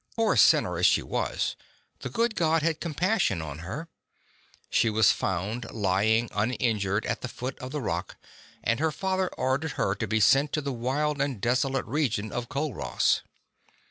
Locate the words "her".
3.59-3.87, 8.79-8.91, 9.73-9.93